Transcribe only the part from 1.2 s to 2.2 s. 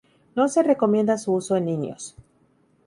uso en niños.